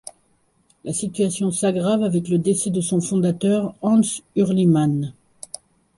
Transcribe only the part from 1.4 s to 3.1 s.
s'aggrave avec le décès de son